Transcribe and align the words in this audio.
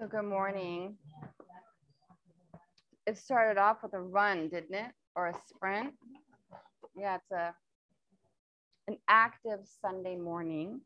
So 0.00 0.08
good 0.08 0.24
morning. 0.24 0.96
It 3.06 3.16
started 3.16 3.60
off 3.60 3.84
with 3.84 3.94
a 3.94 4.00
run, 4.00 4.48
didn't 4.48 4.74
it? 4.74 4.90
Or 5.14 5.28
a 5.28 5.34
sprint? 5.46 5.92
Yeah, 6.96 7.14
it's 7.14 7.30
a 7.30 7.54
an 8.88 8.96
active 9.08 9.60
Sunday 9.80 10.16
morning. 10.16 10.80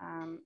Um, 0.00 0.38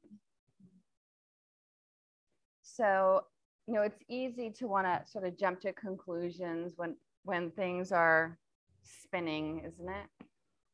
so, 2.62 3.22
you 3.68 3.74
know, 3.74 3.82
it's 3.82 4.02
easy 4.08 4.50
to 4.58 4.66
want 4.66 4.88
to 4.88 5.08
sort 5.08 5.24
of 5.24 5.38
jump 5.38 5.60
to 5.60 5.72
conclusions 5.74 6.72
when 6.74 6.96
when 7.24 7.52
things 7.52 7.92
are 7.92 8.36
spinning, 8.82 9.62
isn't 9.64 9.88
it? 9.88 10.26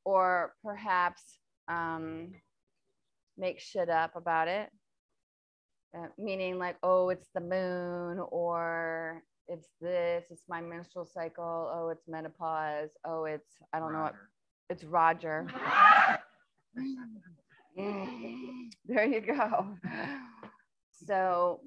Or 0.07 0.55
perhaps 0.65 1.41
um, 1.69 2.33
make 3.37 3.61
shit 3.61 3.91
up 3.91 4.17
about 4.17 4.49
it 4.49 4.71
uh, 5.97 6.07
meaning 6.19 6.59
like, 6.59 6.77
oh, 6.83 7.09
it's 7.09 7.29
the 7.35 7.41
moon, 7.41 8.21
or 8.31 9.23
it's 9.47 9.69
this, 9.81 10.25
it's 10.31 10.45
my 10.49 10.61
menstrual 10.61 11.07
cycle, 11.07 11.71
oh, 11.75 11.89
it's 11.91 12.07
menopause, 12.09 12.91
oh, 13.05 13.25
it's, 13.25 13.57
I 13.73 13.79
don't 13.79 13.93
Roger. 13.93 13.97
know 13.99 14.03
what, 14.05 14.15
it's 14.71 14.85
Roger. 14.85 15.47
there 18.87 19.05
you 19.05 19.21
go. 19.21 19.77
So 21.07 21.61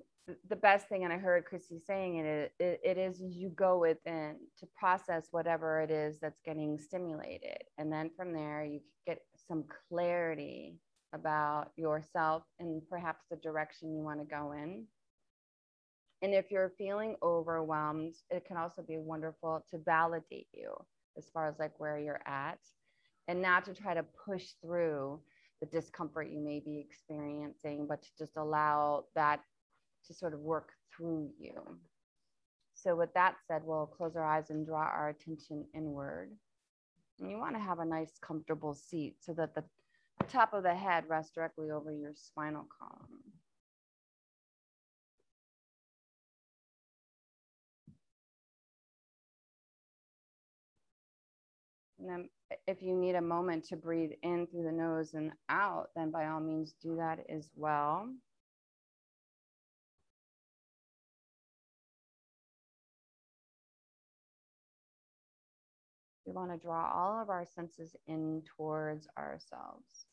the 0.50 0.56
best 0.56 0.88
thing, 0.88 1.04
and 1.04 1.12
I 1.12 1.18
heard 1.18 1.46
Christy 1.46 1.80
saying 1.80 2.18
it, 2.18 2.54
it, 2.60 2.80
it 2.84 2.98
is 2.98 3.20
you 3.22 3.50
go 3.50 3.80
within 3.80 4.36
to 4.60 4.68
process 4.78 5.28
whatever 5.32 5.82
it 5.82 5.90
is 5.90 6.20
that's 6.20 6.40
getting 6.46 6.78
stimulated. 6.80 7.58
And 7.78 7.92
then 7.92 8.12
from 8.16 8.34
there, 8.34 8.64
you 8.64 8.82
get 9.08 9.20
some 9.48 9.64
clarity 9.90 10.76
about 11.14 11.68
yourself 11.76 12.44
and 12.60 12.82
perhaps 12.90 13.24
the 13.30 13.38
direction 13.38 13.94
you 13.94 14.04
want 14.04 14.20
to 14.20 14.26
go 14.26 14.54
in. 14.54 14.86
And 16.22 16.34
if 16.34 16.52
you're 16.52 16.74
feeling 16.78 17.16
overwhelmed, 17.24 18.16
it 18.30 18.46
can 18.46 18.58
also 18.58 18.84
be 18.84 18.98
wonderful 18.98 19.66
to 19.72 19.80
validate 19.80 20.48
you 20.54 20.74
as 21.18 21.30
far 21.34 21.50
as 21.50 21.60
like 21.60 21.80
where 21.80 21.98
you're 21.98 22.22
at 22.26 22.60
and 23.28 23.42
not 23.42 23.66
to 23.66 23.74
try 23.74 23.94
to 23.94 24.06
push 24.26 24.50
through 24.62 25.20
the 25.60 25.68
discomfort 25.68 26.30
you 26.32 26.40
may 26.40 26.60
be 26.60 26.80
experiencing, 26.80 27.86
but 27.88 28.02
to 28.02 28.10
just 28.18 28.38
allow 28.38 29.06
that 29.16 29.42
to 30.08 30.14
sort 30.14 30.34
of 30.34 30.40
work 30.40 30.70
through 30.96 31.30
you. 31.40 31.54
So, 32.74 32.96
with 32.96 33.14
that 33.14 33.36
said, 33.48 33.62
we'll 33.64 33.86
close 33.86 34.16
our 34.16 34.26
eyes 34.26 34.50
and 34.50 34.66
draw 34.66 34.82
our 34.82 35.10
attention 35.10 35.66
inward. 35.76 36.32
And 37.20 37.30
you 37.30 37.38
want 37.38 37.56
to 37.56 37.62
have 37.62 37.80
a 37.80 37.86
nice, 37.86 38.18
comfortable 38.20 38.74
seat 38.74 39.18
so 39.20 39.34
that 39.34 39.54
the 39.54 39.64
top 40.24 40.54
of 40.54 40.64
the 40.64 40.74
head 40.74 41.06
rests 41.08 41.32
directly 41.34 41.72
over 41.72 41.92
your 41.92 42.14
spinal 42.16 42.66
column. 42.80 43.22
And 52.00 52.10
then 52.10 52.30
if 52.68 52.82
you 52.82 52.96
need 52.96 53.16
a 53.16 53.22
moment 53.22 53.66
to 53.66 53.76
breathe 53.76 54.12
in 54.24 54.48
through 54.48 54.64
the 54.64 54.72
nose 54.72 55.14
and 55.14 55.32
out, 55.50 55.90
then 55.96 56.10
by 56.10 56.28
all 56.28 56.40
means 56.40 56.74
do 56.82 56.96
that 56.96 57.20
as 57.30 57.50
well. 57.56 58.10
We 66.26 66.34
want 66.34 66.52
to 66.52 66.58
draw 66.58 66.92
all 66.92 67.22
of 67.22 67.30
our 67.30 67.46
senses 67.46 67.96
in 68.08 68.42
towards 68.58 69.08
ourselves. 69.18 70.06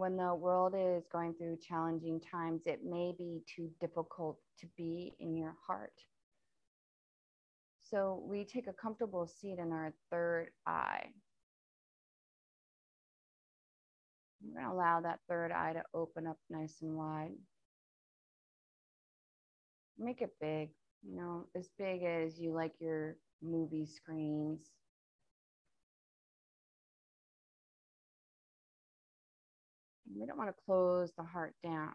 When 0.00 0.16
the 0.16 0.34
world 0.34 0.74
is 0.74 1.04
going 1.12 1.34
through 1.34 1.58
challenging 1.68 2.18
times, 2.18 2.62
it 2.64 2.80
may 2.82 3.12
be 3.18 3.42
too 3.54 3.68
difficult 3.82 4.38
to 4.58 4.66
be 4.74 5.12
in 5.20 5.36
your 5.36 5.54
heart. 5.66 5.92
So 7.90 8.22
we 8.26 8.46
take 8.46 8.66
a 8.66 8.72
comfortable 8.72 9.26
seat 9.26 9.58
in 9.58 9.72
our 9.72 9.92
third 10.10 10.52
eye. 10.66 11.04
We're 14.42 14.62
going 14.62 14.70
to 14.70 14.74
allow 14.74 15.02
that 15.02 15.18
third 15.28 15.52
eye 15.52 15.74
to 15.74 15.82
open 15.92 16.26
up 16.26 16.38
nice 16.48 16.78
and 16.80 16.96
wide. 16.96 17.32
Make 19.98 20.22
it 20.22 20.30
big, 20.40 20.70
you 21.06 21.14
know, 21.14 21.44
as 21.54 21.68
big 21.78 22.04
as 22.04 22.40
you 22.40 22.54
like 22.54 22.72
your 22.80 23.16
movie 23.42 23.84
screens 23.84 24.70
We 30.16 30.26
don't 30.26 30.38
want 30.38 30.50
to 30.50 30.62
close 30.66 31.12
the 31.16 31.24
heart 31.24 31.54
down. 31.62 31.92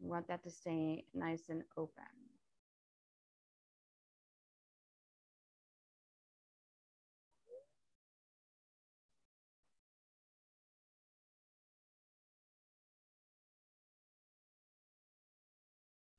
We 0.00 0.08
want 0.08 0.28
that 0.28 0.42
to 0.44 0.50
stay 0.50 1.04
nice 1.14 1.44
and 1.48 1.62
open. 1.76 2.04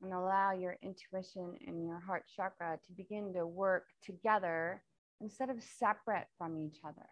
And 0.02 0.13
allow 0.13 0.53
your 0.53 0.78
intuition 0.81 1.57
and 1.68 1.86
your 1.86 2.00
heart 2.00 2.24
chakra 2.36 2.80
to 2.86 2.94
begin 2.94 3.34
to 3.34 3.46
work 3.46 3.88
together 4.03 4.81
instead 5.22 5.50
of 5.50 5.62
separate 5.62 6.28
from 6.38 6.58
each 6.58 6.78
other. 6.84 7.08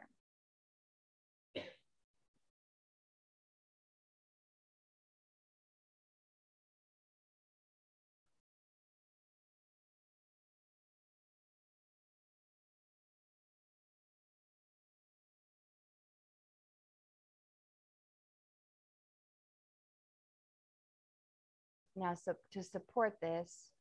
Now, 21.96 22.14
so 22.14 22.36
to 22.52 22.62
support 22.62 23.18
this, 23.22 23.72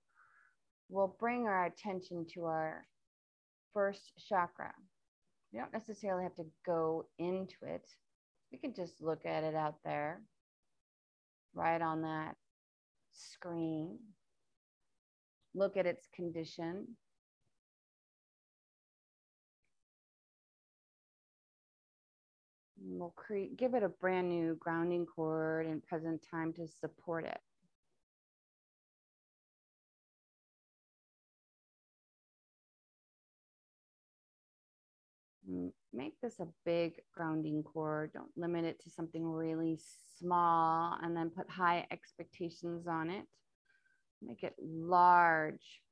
we'll 0.89 1.17
bring 1.19 1.47
our 1.49 1.67
attention 1.67 2.27
to 2.35 2.45
our 2.45 2.87
first 3.75 4.12
chakra. 4.29 4.73
You 5.53 5.61
don't 5.61 5.73
necessarily 5.73 6.25
have 6.25 6.37
to 6.37 6.47
go 6.65 7.07
into 7.19 7.57
it. 7.67 7.87
You 8.51 8.59
can 8.59 8.73
just 8.73 9.03
look 9.03 9.27
at 9.27 9.45
it 9.45 9.55
out 9.55 9.77
there, 9.85 10.23
right 11.55 11.82
on 11.82 12.03
that 12.03 12.37
screen. 13.12 13.99
Look 15.55 15.76
at 15.76 15.87
its 15.87 16.09
condition. 16.15 16.97
we'll 22.87 23.15
create, 23.17 23.56
give 23.56 23.75
it 23.75 23.82
a 23.82 23.88
brand 23.88 24.29
new 24.29 24.56
grounding 24.61 25.06
cord 25.06 25.67
and 25.67 25.82
present 25.85 26.20
time 26.31 26.53
to 26.55 26.67
support 26.69 27.25
it. 27.25 27.41
Mm. 35.50 35.73
make 35.93 36.19
this 36.20 36.41
a 36.41 36.49
big 36.64 37.02
grounding 37.12 37.62
cord. 37.62 38.12
Don't 38.14 38.31
limit 38.37 38.64
it 38.64 38.81
to 38.82 38.91
something 38.91 39.25
really 39.25 39.79
small 40.19 40.96
and 41.02 41.17
then 41.17 41.31
put 41.31 41.50
high 41.50 41.87
expectations 41.91 42.87
on 42.87 43.11
it. 43.11 43.26
Make 44.23 44.43
it 44.43 44.55
large. 44.58 45.82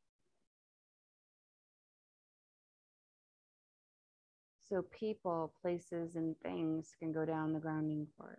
So 4.68 4.82
people, 4.90 5.52
places, 5.60 6.16
and 6.16 6.34
things 6.42 6.94
can 6.98 7.12
go 7.12 7.26
down 7.26 7.52
the 7.52 7.60
grounding 7.60 8.06
cord. 8.16 8.38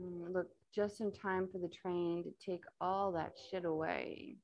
Mm, 0.00 0.32
look 0.32 0.48
just 0.74 1.00
in 1.00 1.12
time 1.12 1.48
for 1.50 1.58
the 1.58 1.68
train 1.68 2.24
to 2.24 2.30
take 2.44 2.64
all 2.80 3.12
that 3.12 3.34
shit 3.50 3.64
away. 3.64 4.36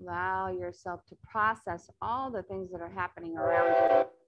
Allow 0.00 0.50
yourself 0.50 1.04
to 1.06 1.16
process 1.30 1.90
all 2.02 2.30
the 2.30 2.42
things 2.42 2.70
that 2.70 2.82
are 2.82 2.90
happening 2.90 3.36
around 3.36 4.06
you. 4.06 4.25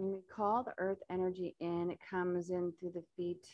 We 0.00 0.20
call 0.32 0.62
the 0.62 0.74
earth 0.78 1.02
energy 1.10 1.56
in, 1.58 1.90
it 1.90 1.98
comes 2.08 2.50
in 2.50 2.72
through 2.78 2.92
the 2.94 3.02
feet, 3.16 3.44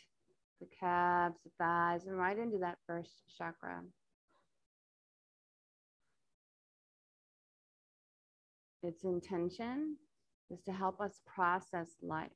the 0.61 0.67
calves, 0.79 1.39
the 1.43 1.49
thighs, 1.57 2.05
and 2.05 2.15
right 2.15 2.37
into 2.37 2.59
that 2.59 2.77
first 2.85 3.23
chakra. 3.35 3.81
Its 8.83 9.03
intention 9.05 9.97
is 10.51 10.61
to 10.65 10.71
help 10.71 11.01
us 11.01 11.19
process 11.25 11.87
life. 12.03 12.29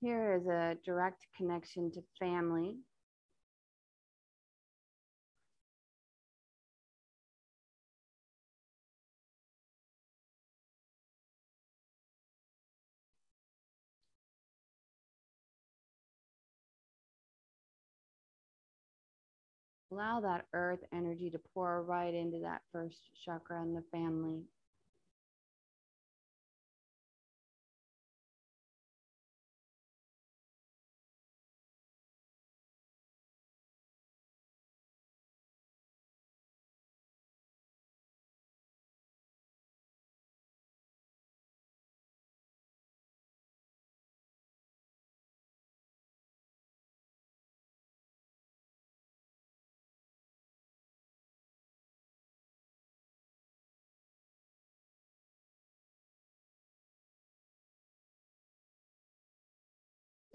Here 0.00 0.34
is 0.40 0.46
a 0.46 0.78
direct 0.82 1.26
connection 1.36 1.90
to 1.92 2.00
family. 2.18 2.76
Allow 19.96 20.20
that 20.20 20.44
earth 20.52 20.80
energy 20.92 21.30
to 21.30 21.38
pour 21.54 21.82
right 21.82 22.12
into 22.12 22.38
that 22.40 22.60
first 22.70 22.98
chakra 23.24 23.62
in 23.62 23.72
the 23.72 23.82
family. 23.90 24.42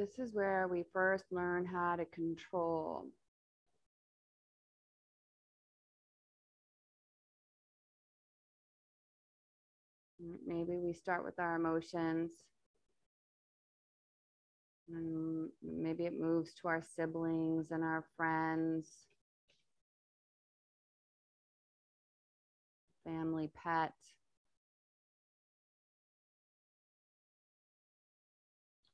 This 0.01 0.17
is 0.17 0.33
where 0.33 0.67
we 0.67 0.83
first 0.93 1.25
learn 1.29 1.63
how 1.63 1.95
to 1.95 2.05
control. 2.05 3.05
Maybe 10.43 10.75
we 10.75 10.93
start 10.93 11.23
with 11.23 11.37
our 11.37 11.55
emotions. 11.55 12.31
And 14.89 15.49
maybe 15.61 16.07
it 16.07 16.19
moves 16.19 16.55
to 16.55 16.67
our 16.67 16.81
siblings 16.95 17.69
and 17.69 17.83
our 17.83 18.03
friends, 18.17 18.87
family, 23.05 23.51
pet. 23.53 23.93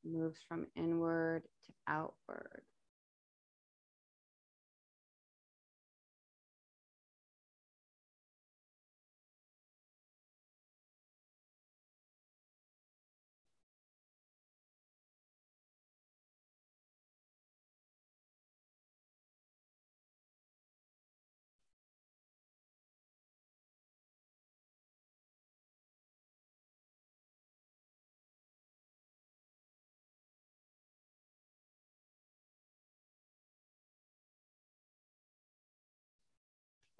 Moves 0.08 0.40
from 0.48 0.68
inward 0.76 1.44
to 1.68 1.74
outward. 1.88 2.62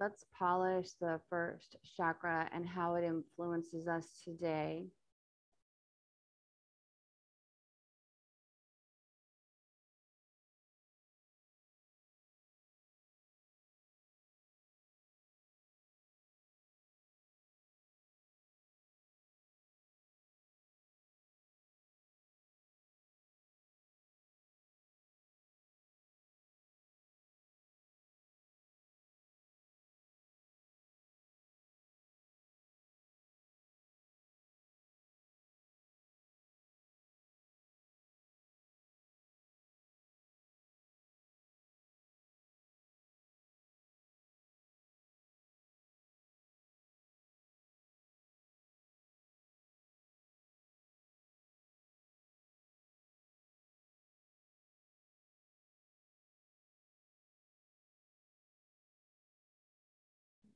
Let's 0.00 0.24
polish 0.38 0.88
the 1.00 1.20
first 1.28 1.76
chakra 1.96 2.48
and 2.52 2.66
how 2.66 2.94
it 2.94 3.04
influences 3.04 3.88
us 3.88 4.20
today. 4.24 4.86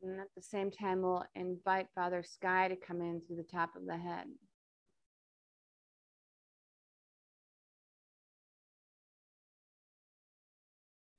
And 0.03 0.19
at 0.21 0.35
the 0.35 0.43
same 0.43 0.71
time, 0.71 1.03
we'll 1.03 1.25
invite 1.37 1.87
Father 1.95 2.25
Sky 2.25 2.69
to 2.69 2.77
come 2.77 3.01
in 3.01 3.21
through 3.21 3.37
the 3.37 3.45
top 3.45 3.77
of 3.77 3.87
the 3.87 3.97
head. 3.97 4.27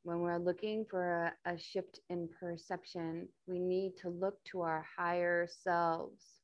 When 0.04 0.20
we're 0.20 0.38
looking 0.38 0.86
for 0.90 1.34
a, 1.46 1.54
a 1.54 1.58
shift 1.58 2.02
in 2.10 2.28
perception, 2.38 3.30
we 3.48 3.58
need 3.58 3.94
to 4.02 4.10
look 4.10 4.44
to 4.52 4.62
our 4.62 4.86
higher 4.98 5.48
selves. 5.64 6.43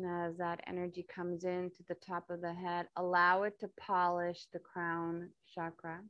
As 0.00 0.36
that 0.38 0.60
energy 0.66 1.06
comes 1.14 1.44
in 1.44 1.70
to 1.70 1.82
the 1.88 1.94
top 1.94 2.30
of 2.30 2.40
the 2.40 2.52
head, 2.54 2.88
allow 2.96 3.42
it 3.42 3.58
to 3.60 3.68
polish 3.78 4.46
the 4.52 4.58
crown 4.58 5.30
chakra. 5.54 6.00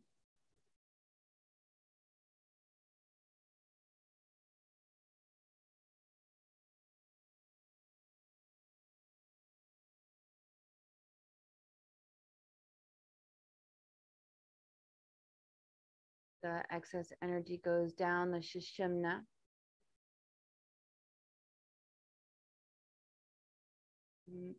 The 16.43 16.62
excess 16.71 17.12
energy 17.23 17.61
goes 17.65 17.93
down 17.93 18.31
the 18.33 18.39
Sushumna. 18.39 19.21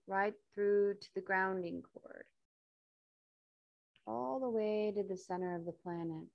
Right 0.08 0.34
through 0.56 0.96
to 0.96 1.08
the 1.16 1.22
grounding 1.22 1.84
cord, 1.94 2.26
all 4.08 4.40
the 4.40 4.50
way 4.50 4.94
to 4.96 5.04
the 5.04 5.18
center 5.18 5.56
of 5.56 5.66
the 5.66 5.74
planet. 5.84 6.28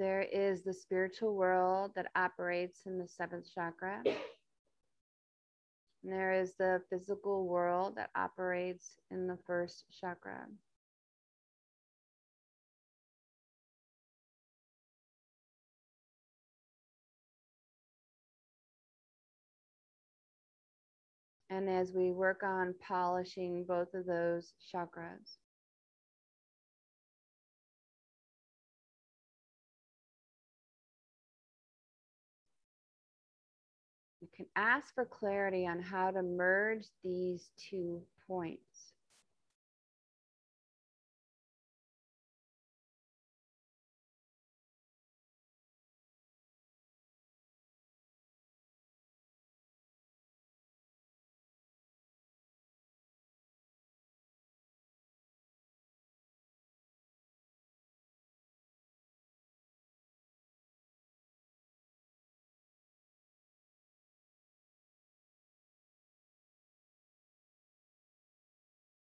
There 0.00 0.22
is 0.22 0.62
the 0.62 0.72
spiritual 0.72 1.34
world 1.34 1.92
that 1.94 2.10
operates 2.16 2.86
in 2.86 2.98
the 2.98 3.06
seventh 3.06 3.52
chakra. 3.54 4.02
And 6.02 6.10
there 6.10 6.32
is 6.32 6.54
the 6.54 6.80
physical 6.88 7.46
world 7.46 7.96
that 7.96 8.08
operates 8.16 8.96
in 9.10 9.26
the 9.26 9.36
first 9.46 9.84
chakra. 10.00 10.46
And 21.50 21.68
as 21.68 21.92
we 21.92 22.10
work 22.10 22.42
on 22.42 22.74
polishing 22.80 23.66
both 23.68 23.92
of 23.92 24.06
those 24.06 24.54
chakras, 24.74 25.39
ask 34.56 34.94
for 34.94 35.04
clarity 35.04 35.66
on 35.66 35.80
how 35.80 36.10
to 36.10 36.22
merge 36.22 36.84
these 37.04 37.50
two 37.70 38.02
points. 38.26 38.89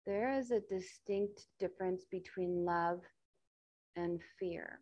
There 0.09 0.31
is 0.31 0.49
a 0.49 0.59
distinct 0.61 1.45
difference 1.59 2.03
between 2.09 2.65
love 2.65 3.01
and 3.95 4.19
fear. 4.39 4.79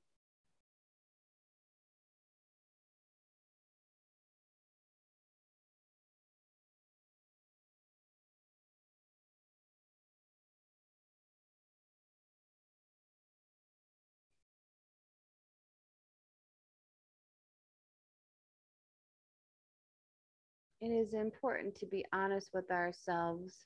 It 20.79 20.87
is 20.87 21.13
important 21.13 21.75
to 21.79 21.85
be 21.85 22.05
honest 22.13 22.51
with 22.53 22.71
ourselves 22.71 23.65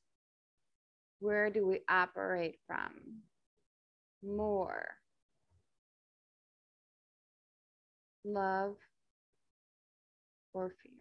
where 1.22 1.51
do 1.51 1.68
we 1.68 1.82
operate 1.90 2.58
from 2.68 3.22
more? 4.24 4.88
Love 8.25 8.75
or 10.54 10.72
fear? 10.84 11.00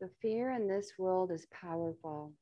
The 0.00 0.10
fear 0.22 0.52
in 0.52 0.68
this 0.68 0.92
world 0.98 1.32
is 1.32 1.46
powerful. 1.52 2.34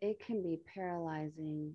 It 0.00 0.20
can 0.24 0.42
be 0.42 0.60
paralyzing. 0.74 1.74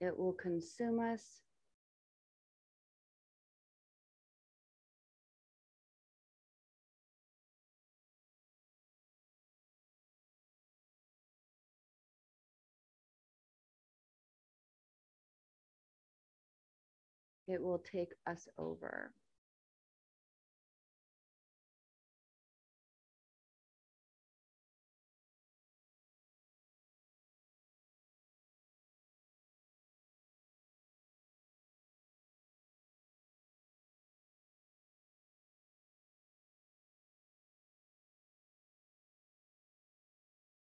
It 0.00 0.18
will 0.18 0.34
consume 0.34 1.00
us. 1.00 1.42
It 17.48 17.62
will 17.62 17.80
take 17.80 18.10
us 18.26 18.48
over. 18.58 19.12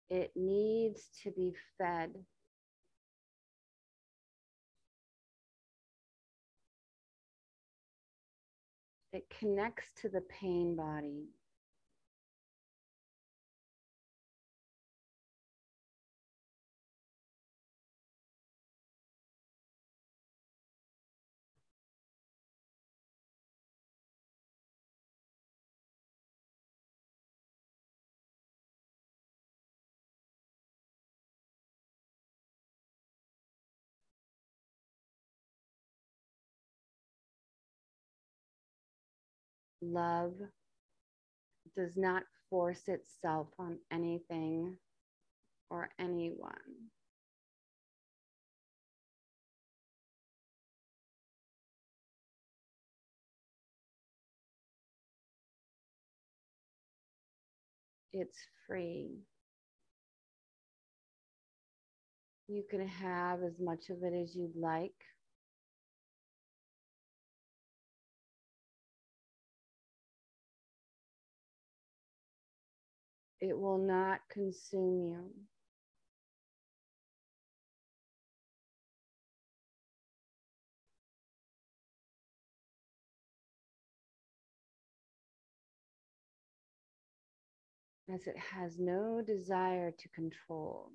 It 0.09 0.31
needs 0.35 1.09
to 1.23 1.31
be 1.31 1.55
fed. 1.77 2.11
It 9.13 9.29
connects 9.29 9.91
to 10.01 10.09
the 10.09 10.21
pain 10.21 10.75
body. 10.75 11.27
Love 39.93 40.33
does 41.75 41.95
not 41.95 42.23
force 42.49 42.87
itself 42.89 43.47
on 43.59 43.79
anything 43.91 44.77
or 45.69 45.89
anyone. 45.99 46.89
It's 58.11 58.37
free. 58.67 59.23
You 62.47 62.63
can 62.69 62.85
have 62.87 63.43
as 63.43 63.59
much 63.59 63.89
of 63.89 64.03
it 64.03 64.13
as 64.13 64.35
you'd 64.35 64.55
like. 64.57 64.95
It 73.41 73.57
will 73.57 73.77
not 73.79 74.21
consume 74.29 75.01
you. 75.01 75.31
As 88.13 88.27
it 88.27 88.37
has 88.37 88.79
no 88.79 89.21
desire 89.25 89.91
to 89.91 90.09
control. 90.09 90.91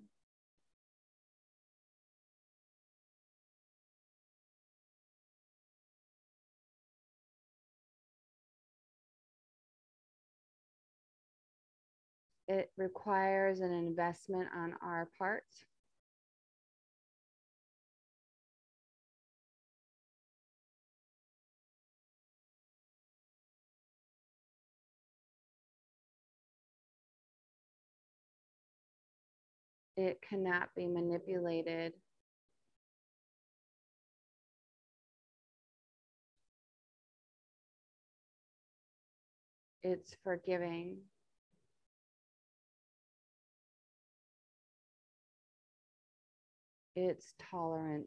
It 12.49 12.71
requires 12.77 13.61
an 13.61 13.73
investment 13.73 14.49
on 14.57 14.75
our 14.83 15.09
part. 15.19 15.45
It 29.97 30.21
cannot 30.23 30.75
be 30.75 30.87
manipulated. 30.89 31.95
It's 39.83 40.17
forgiving. 40.25 40.99
It's 46.97 47.35
tolerant. 47.51 48.07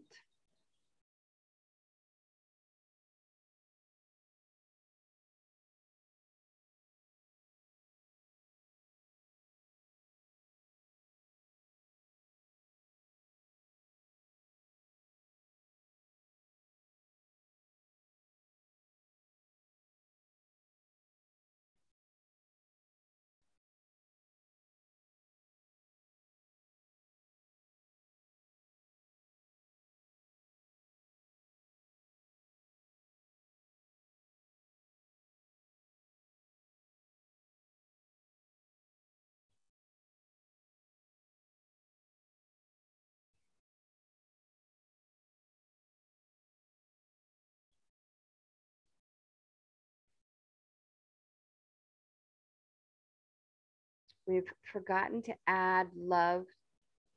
We've 54.28 54.50
forgotten 54.74 55.22
to 55.24 55.34
add 55.48 55.88
love 55.96 56.46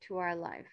to 0.07 0.17
our 0.17 0.35
life. 0.35 0.65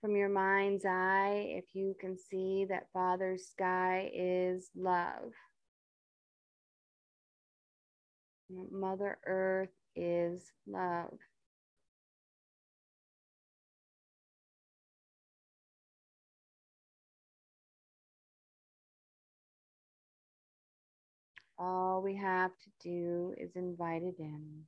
From 0.00 0.16
your 0.16 0.28
mind's 0.28 0.84
eye 0.84 1.46
if 1.48 1.64
you 1.74 1.94
can 2.00 2.16
see 2.18 2.66
that 2.68 2.88
Father's 2.92 3.46
sky 3.46 4.10
is 4.14 4.70
love. 4.76 5.32
Mother 8.70 9.18
Earth 9.26 9.70
is 9.96 10.52
love. 10.66 11.18
All 21.58 22.02
we 22.02 22.16
have 22.16 22.50
to 22.50 22.70
do 22.82 23.34
is 23.38 23.56
invite 23.56 24.02
it 24.02 24.16
in. 24.18 24.64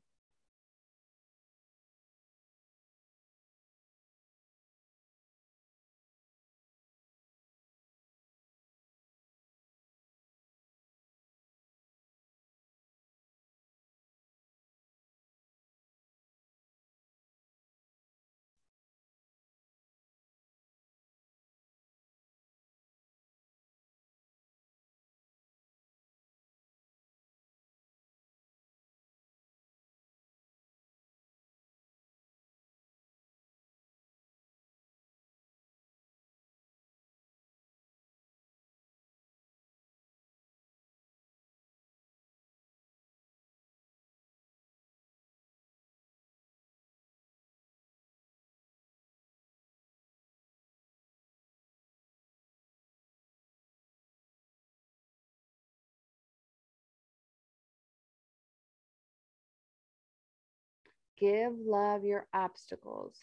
Give 61.20 61.52
love 61.58 62.04
your 62.04 62.26
obstacles. 62.32 63.14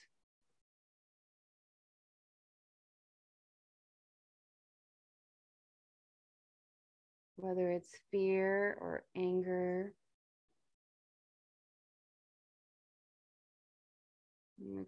Whether 7.38 7.72
it's 7.72 7.90
fear 8.12 8.78
or 8.82 9.04
anger, 9.16 9.94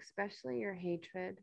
especially 0.02 0.60
your 0.60 0.74
hatred. 0.74 1.40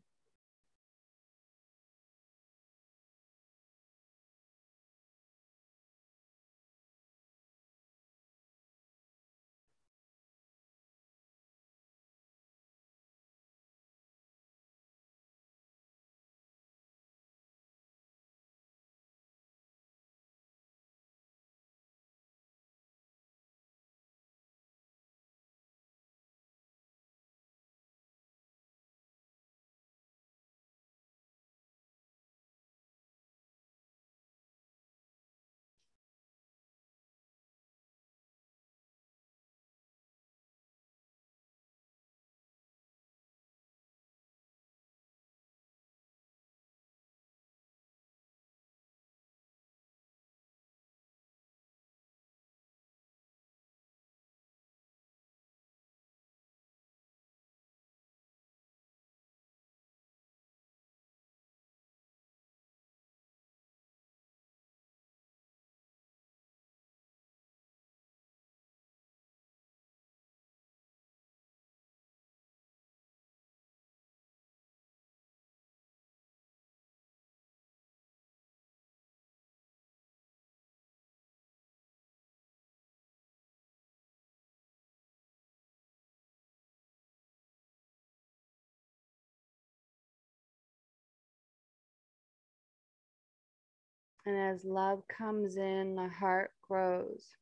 And 94.25 94.37
as 94.37 94.65
love 94.65 95.03
comes 95.07 95.57
in, 95.57 95.95
the 95.95 96.09
heart 96.09 96.51
grows. 96.67 97.35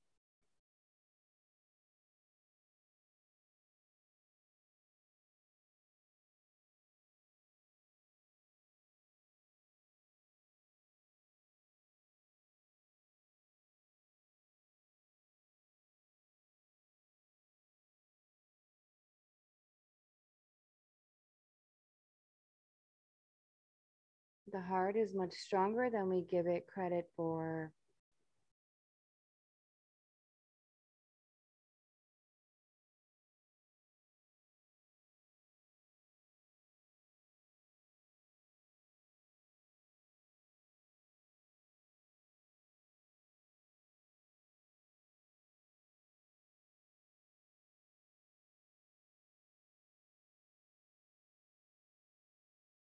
The 24.52 24.62
heart 24.62 24.96
is 24.96 25.16
much 25.16 25.34
stronger 25.34 25.90
than 25.90 26.10
we 26.10 26.22
give 26.22 26.48
it 26.48 26.68
credit 26.68 27.10
for. 27.16 27.72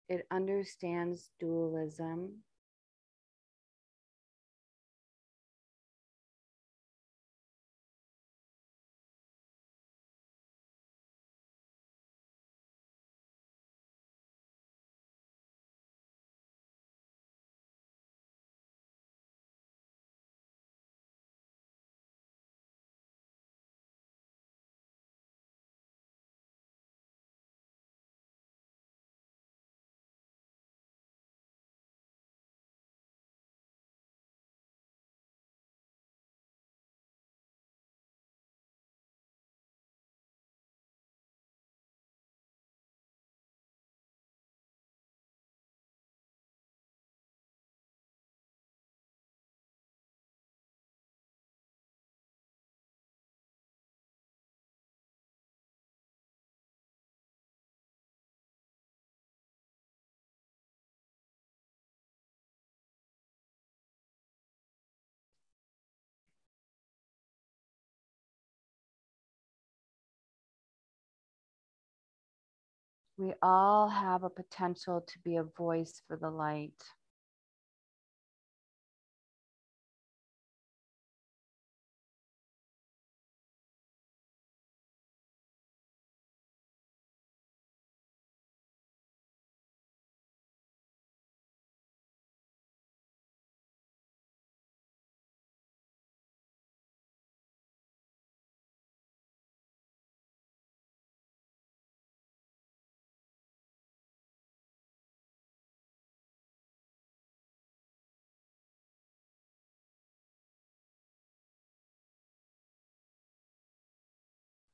It 0.08 0.26
understands 0.30 1.30
dualism. 1.40 2.44
We 73.18 73.34
all 73.42 73.88
have 73.88 74.24
a 74.24 74.30
potential 74.30 75.02
to 75.02 75.20
be 75.24 75.36
a 75.36 75.44
voice 75.44 76.02
for 76.08 76.16
the 76.16 76.30
light. 76.30 76.82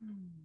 Hmm. 0.04 0.43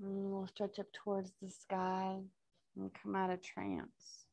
And 0.00 0.32
we'll 0.32 0.46
stretch 0.48 0.78
up 0.78 0.86
towards 0.92 1.32
the 1.42 1.50
sky 1.50 2.18
and 2.76 2.90
come 3.02 3.16
out 3.16 3.30
of 3.30 3.42
trance. 3.42 4.26